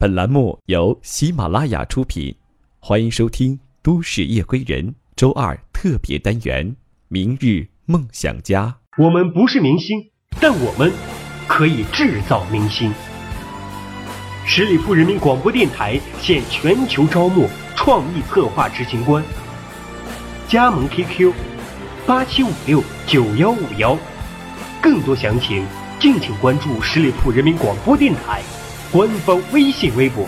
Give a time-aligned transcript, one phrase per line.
[0.00, 2.34] 本栏目由喜马拉雅出品，
[2.78, 6.66] 欢迎收听《都市夜归人》周二特别单元
[7.08, 8.78] 《明日梦想家》。
[9.04, 10.10] 我们不是明星，
[10.40, 10.90] 但我们
[11.46, 12.90] 可以制造明星。
[14.46, 17.46] 十里铺人民广播电台现全球招募
[17.76, 19.22] 创意策划执行官，
[20.48, 21.30] 加盟 QQ：
[22.06, 23.98] 八七五六九幺五幺，
[24.80, 25.62] 更多详情
[26.00, 28.40] 敬请关注十里铺人民广播电台。
[28.92, 30.26] 官方微信、微博，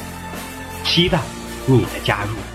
[0.85, 1.19] 期待
[1.67, 2.52] 你的加入。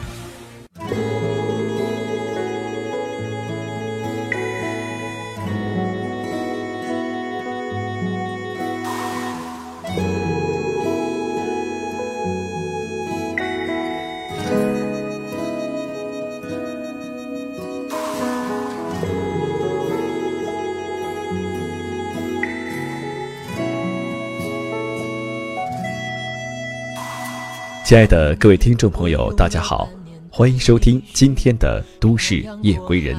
[27.87, 29.87] 亲爱的各位听众朋友，大家好，
[30.29, 33.15] 欢迎收听今天的《都市夜归人》。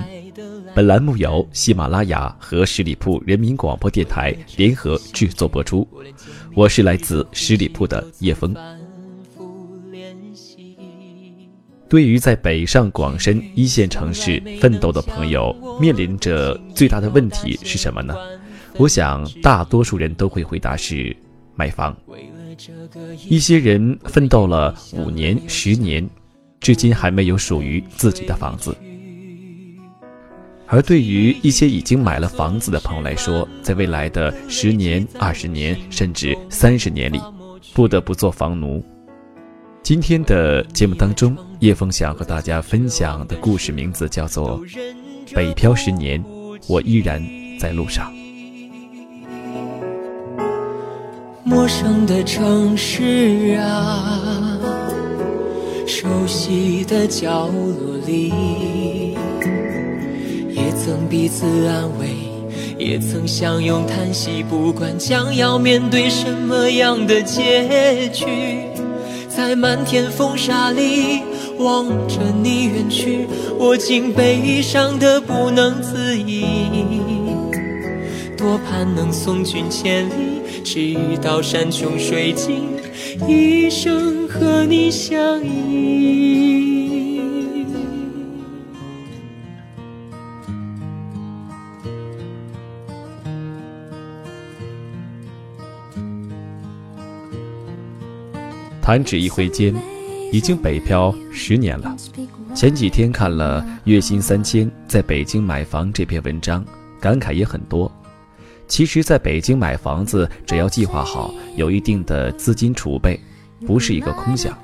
[0.75, 5.89] 本栏目由喜马拉雅和十里铺人民广播电台联合制作播出。
[6.55, 8.55] 我是来自十里铺的叶枫。
[11.89, 18.15] 对于在北上广深一线城市奋斗的朋友，面临着最大的问题是什么呢？
[18.77, 21.17] 我想大多数人都会回答是
[21.59, 21.97] 买房。
[23.29, 26.09] 一些人奋斗了五年、十年，
[26.61, 28.77] 至今还没有属于自己的房子。
[30.69, 37.21] 而对于一些已经买了房子的朋友来说，在未来的十年、二十年，甚至三十年里，
[37.75, 38.85] 不得不做房奴。
[39.83, 44.61] 今天的节目当中，叶枫想和大家分享的故事名字叫做
[45.35, 46.23] 《北漂十年，
[46.69, 47.21] 我依然
[47.59, 48.13] 在路上》。
[51.49, 54.59] 陌生的城市啊，
[55.87, 59.15] 熟悉的角落里，
[60.51, 62.09] 也曾彼此安慰，
[62.77, 64.43] 也曾相拥叹息。
[64.43, 68.27] 不管将要面对什么样的结局，
[69.27, 71.23] 在漫天风沙里
[71.59, 73.27] 望着你远去，
[73.59, 76.45] 我竟悲伤的不能自已。
[78.37, 80.38] 多盼能送君千里。
[80.71, 82.69] 直到山穷水尽，
[83.27, 87.25] 一生和你相依。
[98.83, 99.75] 弹指一挥间，
[100.31, 101.97] 已经北漂十年了。
[102.55, 106.63] 前几天看了月薪三千在北京买房这篇文章，
[107.01, 107.91] 感慨也很多。
[108.69, 113.19] 其实，在北京买房子，只要计划好，有一定的资金储备，
[113.67, 114.57] 不是一个空想。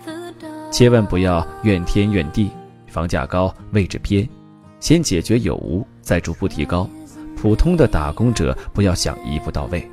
[0.70, 2.50] 千万不要怨天怨地，
[2.87, 4.28] 房价高，位置偏，
[4.78, 6.88] 先解决有无，再逐步提高。
[7.34, 9.91] 普通的打工者不要想一步到位。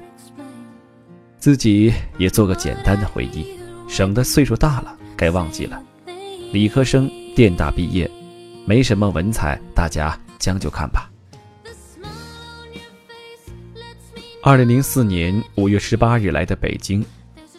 [1.40, 3.46] 自己也做个简单的回忆，
[3.88, 5.82] 省得岁数大了该忘记了。
[6.52, 8.10] 理科生，电大毕业，
[8.66, 11.11] 没什么文采，大家将就看吧。
[14.44, 17.06] 二零零四年五月十八日来的北京，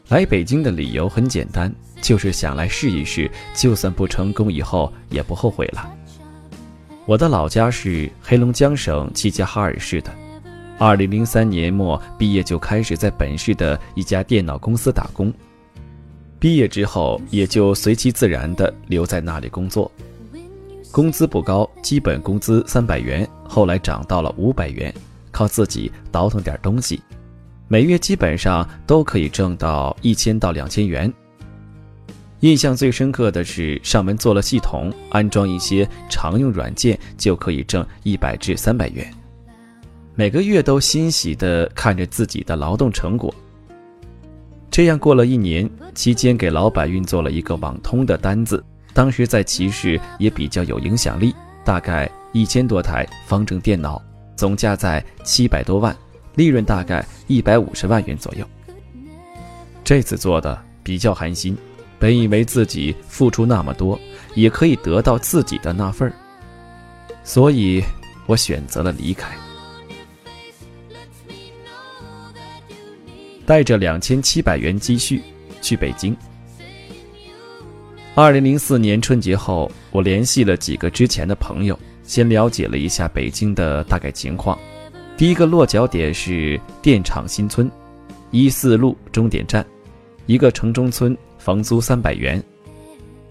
[0.08, 5.88] 来北京的理由很简单，就是想来试一试，就算不成功，以后也不后悔了。
[7.06, 10.10] 我的老家是黑龙江省齐齐哈尔市的，
[10.76, 15.32] 二零零三年末毕业就开始在本市的一家电脑公司打工，
[16.40, 19.88] 毕业之后也就随其自然的留在那里工作，
[20.90, 24.92] 工资不高，基本工资三百元，后来涨到了五百元。
[25.32, 27.02] 靠自己倒腾点东西，
[27.66, 31.12] 每月基本上都可以挣到一千到两千元。
[32.40, 39.08] 印象最深刻的是上门做了系统，安装一些常用软件就可以挣一百至三百元，
[40.14, 43.34] 每个月都欣喜地看着自己的劳动成果。
[44.70, 51.32] 这样过了一年，期间给老板运作了一个网通的单子，当时在齐市也比较有影响力，
[51.64, 54.02] 大概一千多台方正电脑。
[54.42, 55.96] 总价在七百多万，
[56.34, 58.44] 利润大概一百五十万元左右。
[59.84, 61.56] 这次做的比较寒心，
[61.96, 63.96] 本以为自己付出那么多，
[64.34, 66.12] 也可以得到自己的那份儿，
[67.22, 67.84] 所以
[68.26, 69.32] 我选择了离开，
[73.46, 75.22] 带着两千七百元积蓄
[75.60, 76.16] 去北京。
[78.16, 81.78] 二零零四年春节后，我联系了几个之前的朋友。
[82.04, 84.58] 先了解了一下北京的大概情况，
[85.16, 87.70] 第一个落脚点是电厂新村，
[88.30, 89.64] 一四路终点站，
[90.26, 92.42] 一个城中村房租三百元。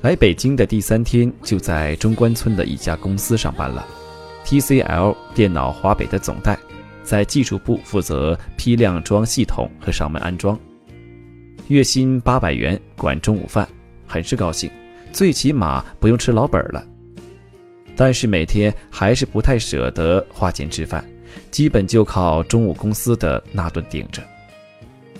[0.01, 3.85] 来北京的第三天，就在中关村的一家公司上班了
[4.45, 6.57] ，TCL 电脑华北的总代，
[7.03, 10.57] 在技术部负责批量装系统和上门安装。
[11.67, 13.67] 月薪八百元，管中午饭，
[14.07, 14.71] 很是高兴，
[15.11, 16.83] 最起码不用吃老本了。
[18.01, 21.07] 但是每天还是不太舍得花钱吃饭，
[21.51, 24.23] 基本就靠中午公司的那顿顶着。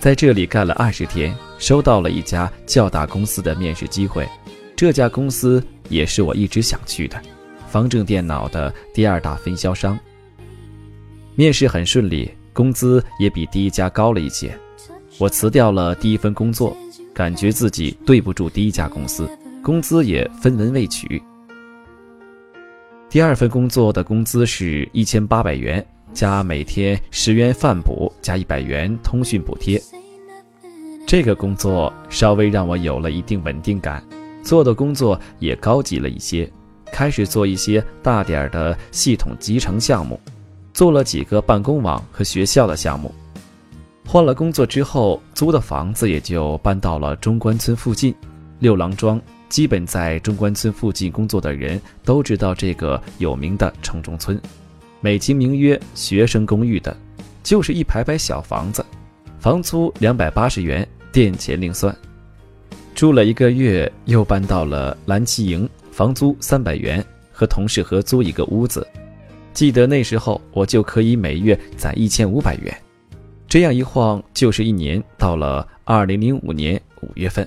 [0.00, 4.28] 在这里干了二十天，收到了一家较大公司的面试机会。
[4.74, 7.22] 这家公司也是我一直想去的，
[7.68, 9.96] 方正电脑的第二大分销商。
[11.36, 14.52] 面试很顺利，工资也比第一家高了一些。
[15.18, 16.76] 我辞掉了第一份工作，
[17.14, 19.30] 感觉自己对不住第一家公司，
[19.62, 21.22] 工资也分文未取。
[23.12, 29.78] 第二份工作的工资是一千八百元，加每天十元饭补，加一百元通讯补贴。
[31.06, 34.02] 这个工作稍微让我有了一定稳定感。
[34.42, 36.50] 做的工作也高级了一些，
[36.86, 40.18] 开始做一些大点儿的系统集成项目，
[40.72, 43.14] 做了几个办公网和学校的项目。
[44.06, 48.14] 换了工作之后，租的房子也就搬到了中关村附近，
[48.60, 49.20] 六郎庄。
[49.52, 54.40] 基本在中关村附近工作的人都知道这个有名的城中村，
[55.02, 56.96] 美其名曰学生公寓的，
[57.42, 58.82] 就是一排排小房子，
[59.38, 61.94] 房租两百八十元，店钱另算。
[62.94, 68.88] 住了一个月，又搬到了蓝旗营，房租三百元，和同事合租一个屋子。
[69.52, 72.74] 记得那时候，我就可以每月攒一千五百元。
[73.46, 77.46] 这样一晃就是一年，到了二零零五年五月份。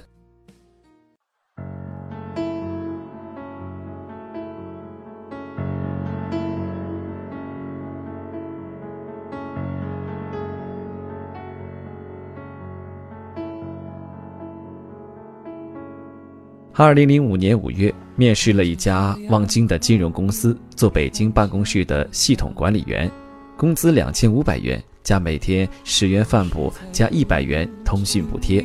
[16.77, 23.09] 二零零五年五月，面试了一家望京的金融公司，做北京办公室的系统管理员，
[23.55, 28.61] 工资两千五百元，加每天十元饭补，加一百元通讯补贴。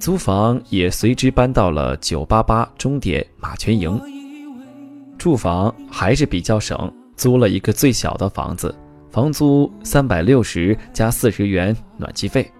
[0.00, 4.00] 租房也随之搬到了九八八中点马泉营。
[5.18, 8.74] 住房还是比较省，租了一个最小的房子，
[9.10, 12.50] 房租三百六十加四十元暖气费。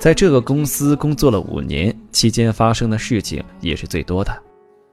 [0.00, 4.32] 在这个公司工作了五年，期间发生的事情也是最多的。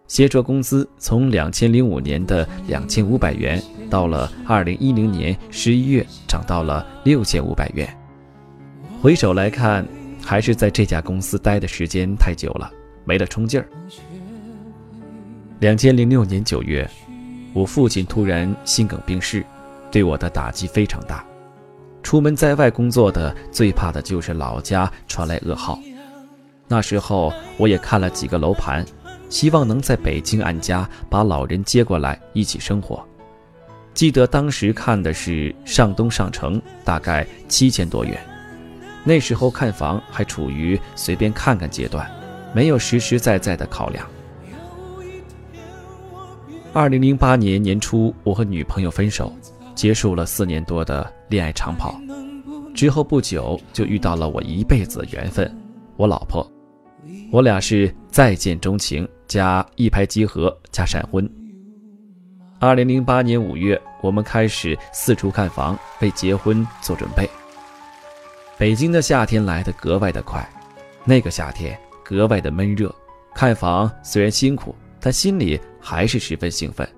[0.06, 7.88] 协作工资从两千零五年的两千五百元，到了二零一零年十一月涨到了六千五百元。
[9.01, 9.88] 回首来看，
[10.21, 12.69] 还是在这家公司待的时间太久了，
[13.06, 13.65] 没了冲劲儿。
[15.62, 16.86] 两千零六年九月，
[17.54, 19.42] 我父亲突然心梗病逝，
[19.89, 21.25] 对我的打击非常大。
[22.07, 25.77] 出门在外工作的，最怕的就是老家传来噩耗。
[26.65, 28.86] 那时候我也看了几个楼盘，
[29.27, 33.06] 希望能在北京安家，把老人接过来一起生活。
[33.94, 38.18] 记得当时看的是上东上城，大概七千多元。
[39.04, 42.09] 那时候看房还处于随便看看阶段，
[42.54, 44.07] 没有实实在在的考量。
[46.71, 49.30] 二零零八年年初，我和女朋友分手。
[49.78, 52.02] 结束了四年多的恋爱长跑，
[52.74, 55.56] 之后不久就遇到了我一辈子的缘分，
[55.98, 56.52] 我老婆。
[57.32, 61.30] 我俩是再见钟情加一拍即合加闪婚。
[62.57, 67.30] 二零零八年五月，我们开始四处看房，为结婚做准备。
[68.57, 70.44] 北京的夏天来得格外的快，
[71.06, 72.94] 那个夏天格外的闷热。
[73.36, 76.90] 看房虽然辛苦，但心里还是十分兴奋。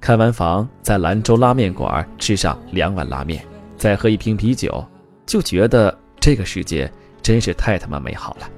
[0.00, 3.44] 看完房，在兰州拉面馆吃上两碗拉面，
[3.76, 4.84] 再喝一瓶啤酒，
[5.26, 6.90] 就觉得这个世界
[7.20, 8.48] 真是太他妈美好了。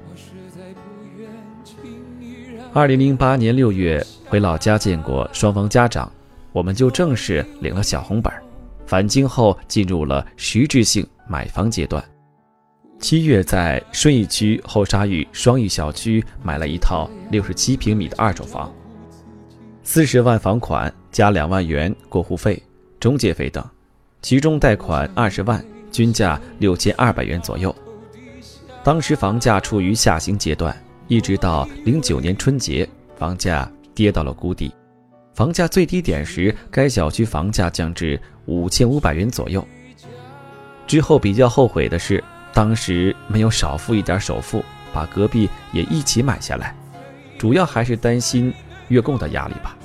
[2.73, 6.09] 二零零八年六月回老家见过双方家长，
[6.53, 8.31] 我们就正式领了小红本。
[8.85, 12.03] 返京后进入了实质性买房阶段。
[12.99, 18.71] 七月在顺义区后沙峪双峪小区买了一套六十七平米的二手房。
[19.81, 22.61] 四十万房款加两万元过户费、
[22.99, 23.63] 中介费等，
[24.21, 27.75] 其中贷款二十万，均价六千二百元左右。
[28.83, 30.75] 当时房价处于下行阶段，
[31.07, 32.87] 一直到零九年春节，
[33.17, 34.73] 房价跌到了谷底。
[35.33, 39.65] 房价最低点时，该小区房价降至五千五百元左右。
[40.87, 46.75] 之后比较后悔的是，当时没有少付一点首付，把隔壁也一起买下来，
[47.37, 48.53] 主要还是担心。
[48.89, 49.77] 月供的压力吧。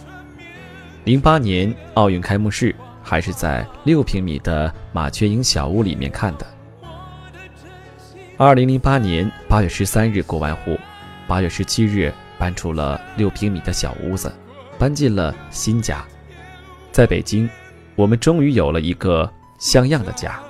[1.07, 6.45] 零八年奥运开幕式还是在六平米的马雀营小屋里面看的。
[8.37, 10.77] 二零零八年八月十三日过完户，
[11.29, 14.35] 八月十七日搬出了六平米的小屋子，
[14.81, 16.05] 搬进了新家。
[16.91, 17.49] 在北京，
[17.95, 20.41] 我们终于有了一个像样的家。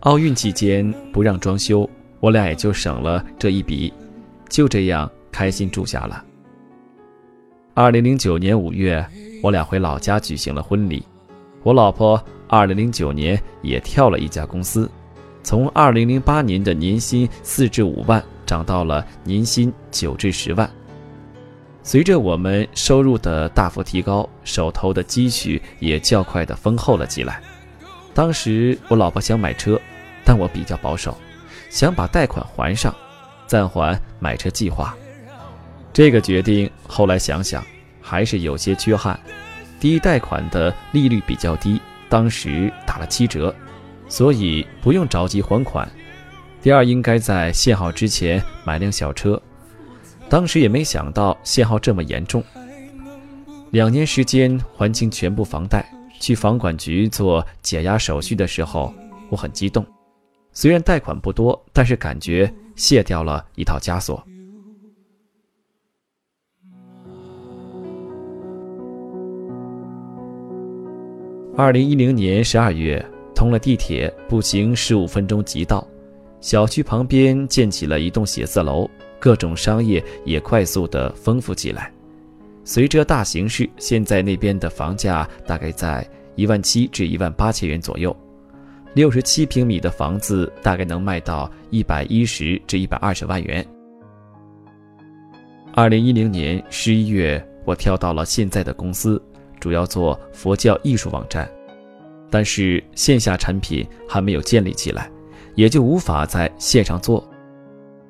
[0.00, 1.88] 奥运期间不让装修，
[2.20, 3.90] 我俩也就省了这一笔，
[4.50, 6.22] 就这样开心住下了。
[7.78, 9.06] 二零零九年五月，
[9.42, 11.04] 我俩回老家举行了婚礼。
[11.62, 12.18] 我老婆
[12.48, 14.90] 二零零九年也跳了一家公司，
[15.42, 20.66] 从二零零八年的年薪四至五万涨到了年薪九至十万。
[21.82, 27.42] 随着我们收入的大幅提高，手头的积蓄也较快的丰厚了起来。
[28.14, 29.78] 当时我老婆想买车。
[30.24, 31.16] 但我比较保守，
[31.70, 32.92] 想把贷款还上，
[33.46, 34.96] 暂缓买车计划。
[35.96, 37.64] 这个决定后来想想
[38.02, 39.18] 还是有些缺憾。
[39.80, 43.54] 第一，贷款的利率比较低，当时打了七折，
[44.06, 45.90] 所以不用着急还款。
[46.60, 49.40] 第二，应该在限号之前买辆小车，
[50.28, 52.44] 当时也没想到限号这么严重。
[53.70, 55.82] 两年时间还清全部房贷，
[56.20, 58.92] 去房管局做解押手续的时候，
[59.30, 59.82] 我很激动。
[60.52, 64.22] 虽然贷款不多，但是感觉卸掉了一套枷锁。
[71.58, 73.02] 二零一零年十二月，
[73.34, 75.88] 通了地铁，步行十五分钟即到。
[76.38, 78.86] 小区旁边建起了一栋写字楼，
[79.18, 81.90] 各种商业也快速的丰富起来。
[82.62, 88.14] 随着大形势，现在那边的房价大概在一万七至一万八千元左右。
[88.92, 93.66] 六十七平米的房子大概能卖到一百一十至一百二十万元。
[95.72, 99.22] 二零一零年十一月，我跳到了现在的公司，
[99.60, 101.50] 主要做佛教艺术网站，
[102.30, 105.10] 但是线下产品还没有建立起来，
[105.54, 107.22] 也就无法在线上做，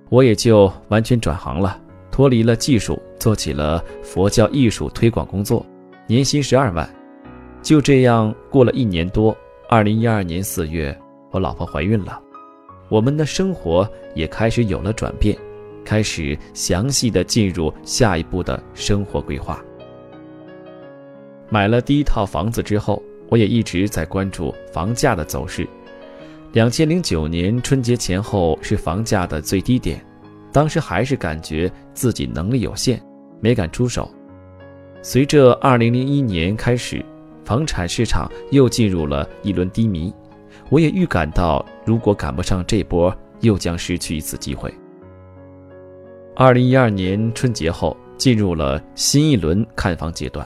[0.09, 5.65] 我也就完全转行了，脱离了技术，做起了佛教艺术推广工作，
[6.07, 6.89] 年薪十二万，
[7.63, 9.37] 就这样过了一年多。
[9.69, 10.97] 二零一二年四月，
[11.33, 12.21] 我老婆怀孕了，
[12.89, 15.37] 我们的生活也开始有了转变，
[15.85, 19.61] 开始详细的进入下一步的生活规划。
[21.49, 25.67] 买了第一套房子之后，我也一直在关注房价的走势。
[26.53, 30.05] 两千零九年春节前后是房价的最低点，
[30.53, 33.01] 当时还是感觉自己能力有限，
[33.41, 34.11] 没敢出手。
[35.03, 37.05] 随着二零零一年开始。
[37.45, 40.13] 房产市场又进入了一轮低迷，
[40.69, 44.75] 我也预感到，如果赶不上这波，又将失去一次机会。
[46.35, 50.45] 二零一二年春节后，进入了新一轮看房阶段，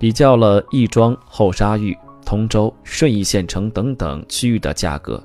[0.00, 5.22] 比较了亦庄、后沙峪、通州、顺义县城等等区域的价格，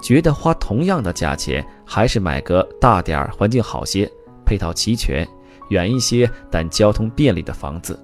[0.00, 4.10] 觉得花同样的价钱，还是买个大点儿、环境好些、
[4.42, 5.28] 配套齐全、
[5.68, 8.02] 远一些但交通便利的房子。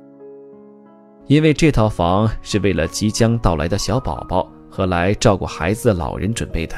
[1.27, 6.77] 因为这套房是为了即将到来的小宝宝和来照顾孩子的老人准备的，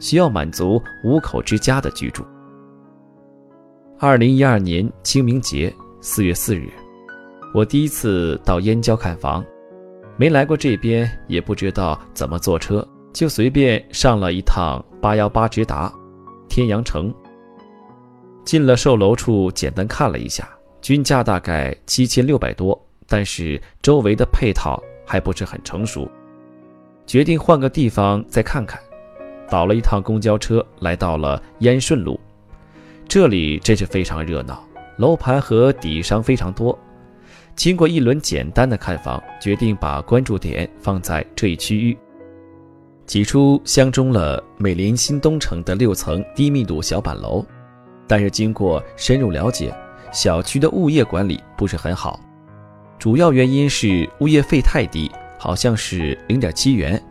[0.00, 2.22] 需要满足五口之家的居住。
[3.98, 5.72] 二零一二年清明节
[6.02, 6.68] 四月四日，
[7.54, 9.44] 我第一次到燕郊看房，
[10.16, 15.92] 没来过这边，也不知道怎么坐车，就随便上了一趟八幺八直达
[16.48, 17.12] 天阳城。
[18.42, 20.48] 进了售楼处，简单看了一下，
[20.80, 22.78] 均价大概七千六百多。
[23.06, 26.10] 但是周围的配套还不是很成熟，
[27.06, 28.80] 决定换个地方再看看。
[29.50, 32.18] 倒了一趟公交车，来到了燕顺路，
[33.06, 34.66] 这里真是非常热闹，
[34.96, 36.78] 楼盘和底商非常多。
[37.54, 41.96] 经过一轮简单的看房，决定把关注点放在这一区域。
[43.06, 47.44] 起初相中了美林新东城的六层低密度小板楼，
[48.06, 49.74] 但是经过深入了解，
[50.12, 52.18] 小区的物业管理不是很好。
[52.98, 57.02] 主要原因是物业费太低，好像是零点七元，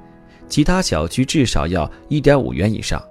[0.47, 3.01] 其他小区至少要一点五元以上。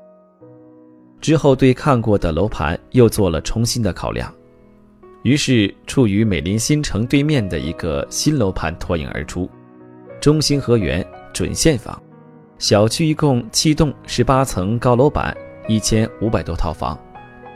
[1.20, 4.34] 之后对看过的楼盘又做了重新的考量，
[5.22, 9.48] 于是处于美林新城对面的一个新楼盘脱颖而出，
[10.20, 12.00] 中兴河源准现房，
[12.58, 15.36] 小区一共七栋十八层高楼板，
[15.68, 16.98] 一千五百多套房，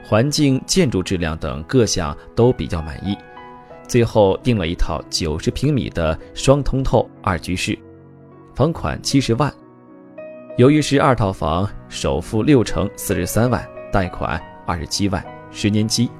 [0.04, 3.16] 环境、建筑质量等各项都比较满意。
[3.88, 7.78] 最后定了一套九十平米的双通透二居室，
[8.54, 9.52] 房款七十万。
[10.56, 16.10] 由于是二套房，首付六成四十三万，贷款二十七万，十年期。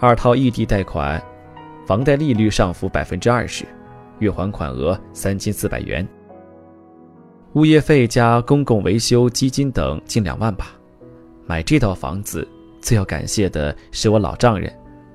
[0.00, 1.20] 二套异地贷款，
[1.84, 3.64] 房贷利率上浮百分之二十，
[4.20, 6.06] 月还款额三千四百元。
[7.54, 10.66] 物业费加公共维修基金等近两万吧。
[11.46, 12.46] 买这套房子，
[12.80, 14.72] 最要感谢的是我老丈人，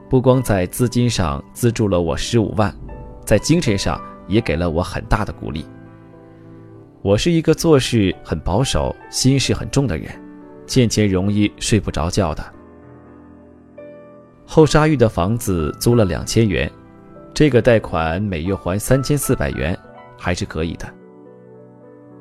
[0.10, 2.76] 不光在资金上资助了我十五万，
[3.24, 5.66] 在精神上也给了我很大的鼓励。
[7.02, 10.12] 我是一个做事很保守、心事很重的人，
[10.68, 12.53] 欠钱容易睡不着觉的。
[14.56, 16.72] 后沙峪的房子租了两千元，
[17.34, 19.76] 这个贷款每月还三千四百元，
[20.16, 20.88] 还是可以的。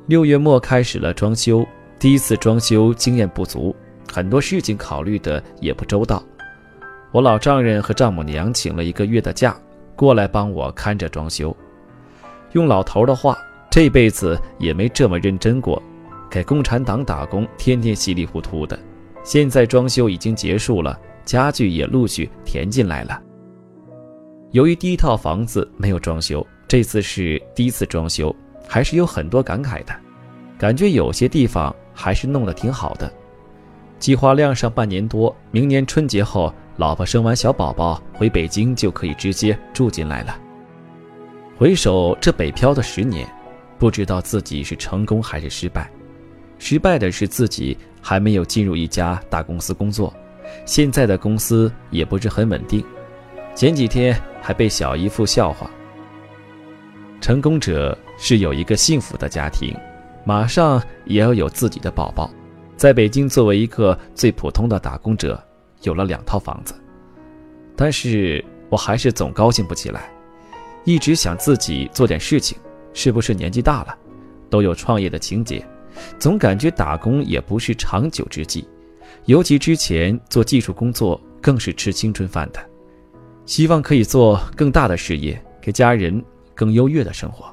[0.07, 1.63] 六月末开始了装修，
[1.99, 3.77] 第一次装修经验不足，
[4.11, 6.23] 很多事情考虑的也不周到。
[7.11, 9.55] 我老丈人和丈母娘请了一个月的假，
[9.95, 11.55] 过来帮我看着装修。
[12.53, 13.37] 用老头的话，
[13.71, 15.83] 这辈子也没这么认真过，
[16.31, 18.79] 给共产党打工，天天稀里糊涂的。
[19.23, 20.99] 现在装修已经结束了。
[21.25, 23.21] 家具也陆续填进来了。
[24.51, 28.35] 由于第一套房子没有装修，这次是第一次装修，
[28.69, 29.95] 还是有很多感慨的。
[30.59, 33.13] 感觉有些地方还是弄得挺好的。
[33.99, 40.39] 计划晾上半年多，明年春节后，老婆生完小宝宝回北京就可以直接住进来了。
[41.57, 43.27] 回首这北漂的十年，
[43.79, 45.91] 不知道自己是成功还是失败。
[46.59, 50.13] 失败的是自己还没有进入一家大公司工作。
[50.65, 52.85] 现在的公司也不是很稳定，
[53.55, 55.71] 前几天还被小姨夫笑话。
[57.21, 59.77] 成功者是有一个幸福的家庭，
[60.25, 62.31] 马上也要有自己的宝宝。
[62.77, 65.41] 在北京，作为一个最普通的打工者，
[65.83, 66.75] 有了两套房子，
[67.77, 70.11] 但是我还是总高兴不起来，
[70.85, 72.59] 一直想自己做点事情。
[72.95, 73.97] 是不是年纪大了，
[74.51, 75.67] 都有创业的情节，
[76.19, 78.69] 总感觉打工也不是长久之计。
[79.27, 82.61] 尤其之前做技术工作更是吃青春饭的，
[83.47, 86.23] 希望可以做更大的事业，给家人
[86.55, 87.47] 更优越的生活。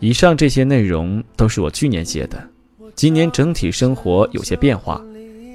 [0.00, 2.55] 以上这些内容都是我去年写的。
[2.96, 4.98] 今年整体生活有些变化，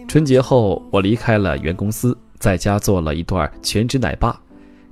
[0.07, 4.39] 春节后我离开了原公司，在家做了一段全职奶爸，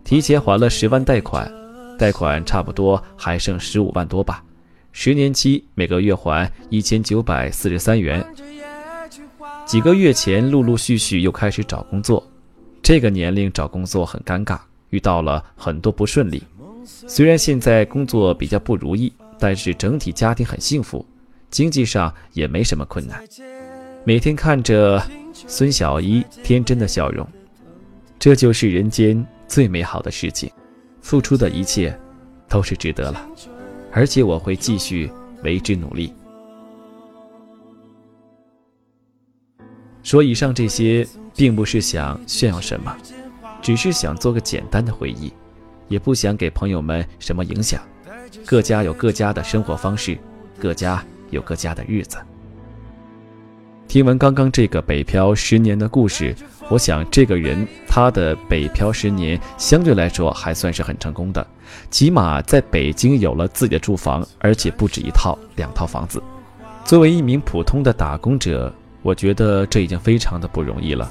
[0.04, 1.48] 提前还了十万贷款，
[1.96, 4.44] 贷款差不多还剩十五万多吧，
[4.92, 8.26] 十年期每个月还一千九百四十三元。
[9.64, 12.28] 几个月前陆陆续续又开始找工作，
[12.82, 14.58] 这个年龄找工作很尴尬，
[14.90, 16.42] 遇到了很多不顺利。
[16.84, 21.06] 虽然现在工作比较不如意，但是整体家庭很幸福。
[21.50, 23.24] 经济上也没什么困难，
[24.04, 25.02] 每天看着
[25.34, 27.28] 孙小一天真的笑容，
[28.20, 30.52] 这就是人间最美好的事情。
[31.02, 31.98] 付出的一切
[32.48, 33.28] 都是值得了，
[33.92, 35.10] 而且我会继续
[35.44, 36.14] 为之努力。
[40.04, 42.96] 说以上这些，并不是想炫耀什么，
[43.62, 45.34] 只是想做个简单的回忆，
[45.88, 47.82] 也不想给朋友们什么影响。
[48.46, 50.18] 各家有各家的生活方式，
[50.60, 51.04] 各家。
[51.32, 52.18] 有个家的日子。
[53.88, 56.36] 听完刚刚这个北漂十年的故事，
[56.70, 61.46] 我想这个人他的北漂十年相对来说还算是很成功的，
[61.90, 66.22] 起码在北京有了自己的住房，而且不止一套、两套房子。
[66.86, 71.10] 作为一名普通的打工者，我觉得这已经非常的不容易了。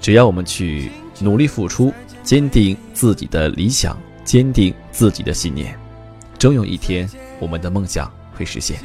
[0.00, 1.92] 只要我们去努力付出，
[2.24, 5.78] 坚定自己的理想，坚定自己的信念，
[6.40, 8.12] 终有一天我们的梦想。
[8.42, 8.76] 会实现。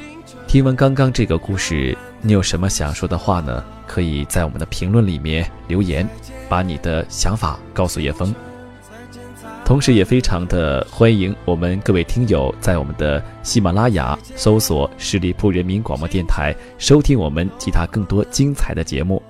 [0.48, 3.64] 听完刚刚这个故事，你有什么想说的话呢？
[3.88, 6.08] 可以在我们的评论里面留言，
[6.48, 8.34] 把你的想法告诉叶枫。
[9.66, 19.22] 同时，也非常的欢迎我们各位听友在我们的喜马拉雅搜索十里铺人民广播电台，收听我们其他更多精彩的节目。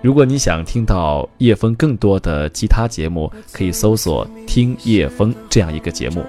[0.00, 6.24] 如果你想听到叶枫更多的其他节目，可以搜索“听叶枫”这样一个节目。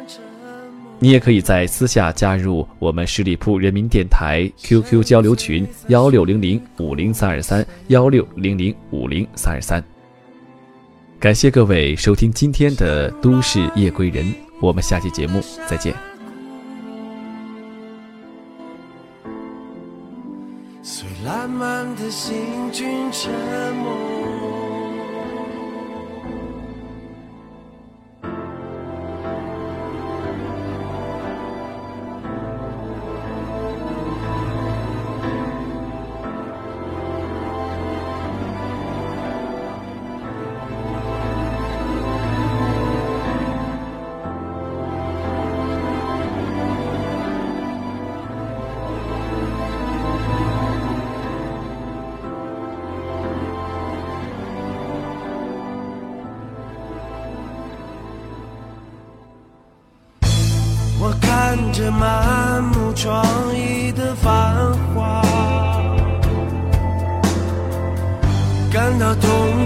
[1.02, 9.82] 你也可以在私下加入我们十里铺人民电台 QQ 交流群幺六零零五零三二三幺六零零五零三二三。
[11.18, 14.26] 感谢各位收听今天的都市夜归人，
[14.62, 15.94] 我们下期节目再见。
[21.26, 23.32] 烂漫的行军沉
[23.76, 24.19] 默。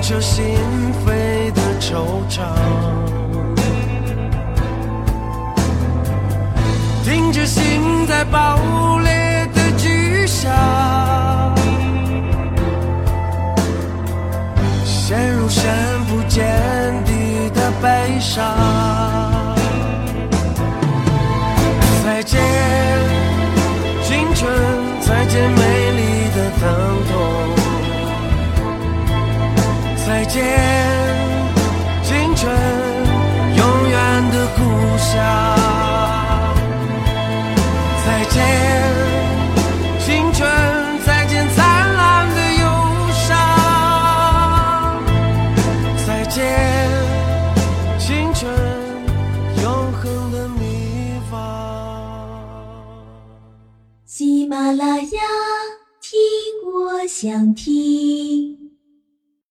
[0.06, 0.44] 彻心
[1.06, 1.96] 扉的惆
[2.30, 2.42] 怅，
[7.06, 10.52] 听着心在爆裂的巨响，
[14.84, 15.72] 陷入深
[16.10, 16.52] 不见
[17.06, 18.44] 底的悲伤。
[22.04, 22.42] 再见，
[24.04, 24.52] 青春！
[25.00, 25.72] 再见，美
[30.34, 30.72] 见，